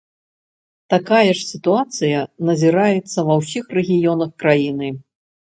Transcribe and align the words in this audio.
Такая 0.93 1.27
ж 1.27 1.39
сітуацыя 1.51 2.23
назіраецца 2.49 3.19
ва 3.29 3.33
ўсіх 3.43 3.65
рэгіёнах 3.81 4.29
краіны. 4.47 4.87